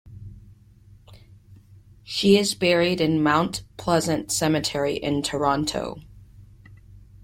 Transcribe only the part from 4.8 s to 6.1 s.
in Toronto.